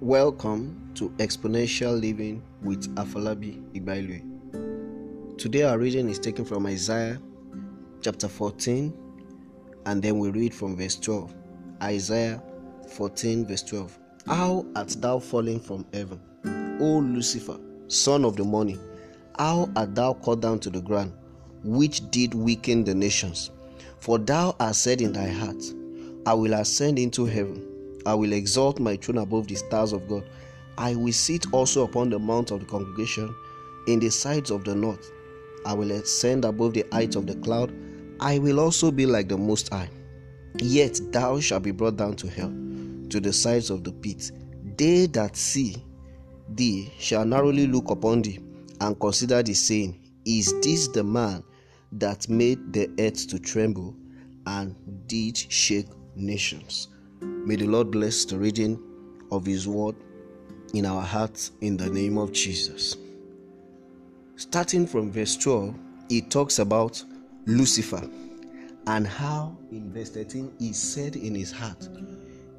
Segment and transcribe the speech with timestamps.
[0.00, 5.36] Welcome to Exponential Living with Afolabi Ibailwe.
[5.36, 7.20] Today our reading is taken from Isaiah
[8.00, 8.94] chapter 14
[9.84, 11.34] and then we read from verse 12.
[11.82, 12.42] Isaiah
[12.88, 13.98] 14 verse 12.
[14.26, 16.18] How art thou fallen from heaven,
[16.80, 18.80] O Lucifer, son of the morning?
[19.38, 21.12] How art thou cut down to the ground,
[21.62, 23.50] which did weaken the nations?
[23.98, 25.62] For thou hast said in thy heart,
[26.24, 27.66] I will ascend into heaven
[28.10, 30.28] I will exalt my throne above the stars of God.
[30.76, 33.32] I will sit also upon the mount of the congregation
[33.86, 35.12] in the sides of the north.
[35.64, 37.72] I will ascend above the heights of the cloud.
[38.18, 39.90] I will also be like the Most High.
[40.56, 42.52] Yet thou shalt be brought down to hell,
[43.10, 44.32] to the sides of the pit.
[44.76, 45.76] They that see
[46.48, 48.40] thee shall narrowly look upon thee
[48.80, 51.44] and consider thee, saying, Is this the man
[51.92, 53.94] that made the earth to tremble
[54.46, 54.74] and
[55.06, 56.88] did shake nations?
[57.20, 58.82] May the Lord bless the reading
[59.30, 59.96] of His word
[60.74, 62.96] in our hearts in the name of Jesus.
[64.36, 65.74] Starting from verse 12,
[66.08, 67.02] it talks about
[67.46, 68.08] Lucifer
[68.86, 71.88] and how in verse 13 he said in his heart,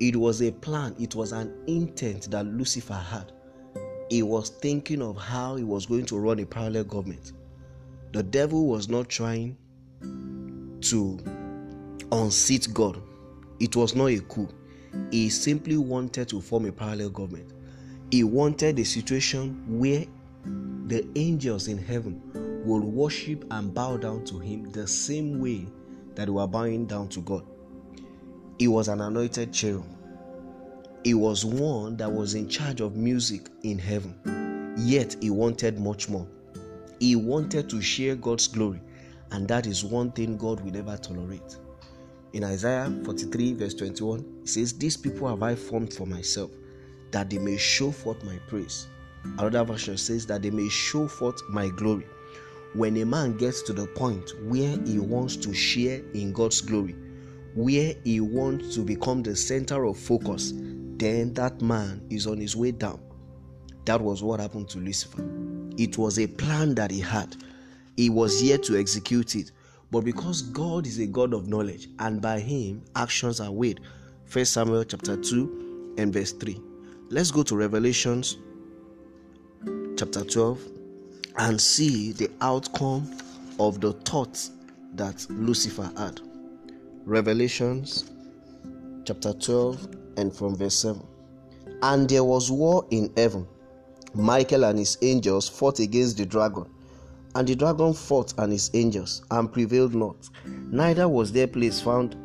[0.00, 3.32] it was a plan, it was an intent that Lucifer had.
[4.10, 7.32] He was thinking of how he was going to run a parallel government.
[8.12, 9.56] The devil was not trying
[10.00, 11.18] to
[12.10, 13.00] unseat God,
[13.60, 14.48] it was not a coup.
[15.10, 17.52] He simply wanted to form a parallel government.
[18.10, 20.04] He wanted a situation where
[20.86, 22.22] the angels in heaven
[22.64, 25.66] will worship and bow down to him the same way
[26.14, 27.44] that they were bowing down to God.
[28.58, 29.84] He was an anointed cherub.
[31.04, 34.74] He was one that was in charge of music in heaven.
[34.76, 36.26] Yet he wanted much more.
[36.98, 38.80] He wanted to share God's glory,
[39.30, 41.56] and that is one thing God will never tolerate.
[42.34, 46.50] In Isaiah 43, verse 21, it says, These people have I formed for myself,
[47.10, 48.86] that they may show forth my praise.
[49.38, 52.06] Another version says, That they may show forth my glory.
[52.74, 56.94] When a man gets to the point where he wants to share in God's glory,
[57.54, 62.54] where he wants to become the center of focus, then that man is on his
[62.54, 63.00] way down.
[63.86, 65.24] That was what happened to Lucifer.
[65.78, 67.34] It was a plan that he had,
[67.96, 69.50] he was yet to execute it.
[69.90, 73.80] But because God is a God of knowledge, and by him actions are weighed.
[74.30, 76.60] 1 Samuel chapter 2 and verse 3.
[77.08, 78.36] Let's go to Revelations
[79.96, 80.60] chapter 12
[81.38, 83.10] and see the outcome
[83.58, 84.50] of the thoughts
[84.94, 86.20] that Lucifer had.
[87.06, 88.10] Revelations
[89.06, 89.88] chapter 12
[90.18, 91.02] and from verse 7.
[91.82, 93.46] And there was war in heaven.
[94.14, 96.66] Michael and his angels fought against the dragon.
[97.34, 100.28] And the dragon fought and his angels, and prevailed not.
[100.46, 102.16] Neither was their place found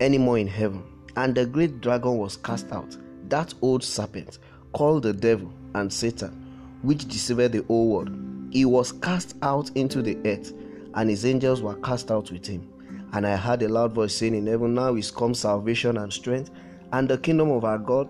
[0.00, 0.82] any more in heaven.
[1.16, 2.96] And the great dragon was cast out,
[3.28, 4.38] that old serpent,
[4.72, 8.10] called the devil and Satan, which deceived the whole world.
[8.50, 10.52] He was cast out into the earth,
[10.94, 12.68] and his angels were cast out with him.
[13.12, 16.50] And I heard a loud voice saying in heaven, Now is come salvation and strength,
[16.92, 18.08] and the kingdom of our God,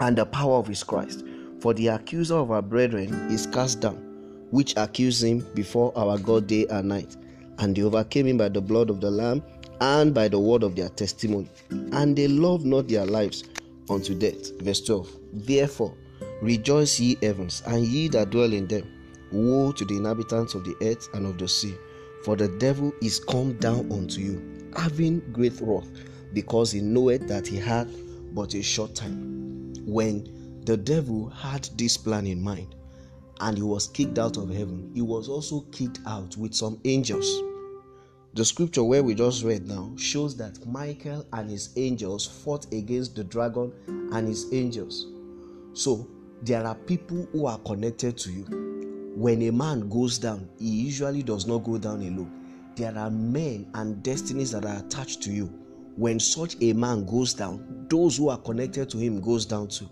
[0.00, 1.24] and the power of his Christ.
[1.60, 4.09] For the accuser of our brethren is cast down
[4.50, 7.16] which accused him before our God day and night.
[7.58, 9.42] And they overcame him by the blood of the Lamb
[9.80, 11.48] and by the word of their testimony.
[11.70, 13.44] And they loved not their lives
[13.88, 14.60] unto death.
[14.60, 15.16] Verse 12.
[15.32, 15.94] Therefore,
[16.42, 18.86] rejoice ye heavens, and ye that dwell in them.
[19.32, 21.74] Woe to the inhabitants of the earth and of the sea,
[22.24, 25.88] for the devil is come down unto you, having great wrath,
[26.32, 27.88] because he knoweth that he had
[28.34, 29.72] but a short time.
[29.86, 32.74] When the devil had this plan in mind,
[33.40, 37.42] and he was kicked out of heaven, he was also kicked out with some angels.
[38.34, 43.16] The scripture where we just read now shows that Michael and his angels fought against
[43.16, 43.72] the dragon
[44.12, 45.08] and his angels.
[45.72, 46.06] So
[46.42, 48.44] there are people who are connected to you.
[49.16, 52.72] When a man goes down, he usually does not go down alone.
[52.76, 55.46] There are men and destinies that are attached to you.
[55.96, 59.90] When such a man goes down, those who are connected to him goes down too.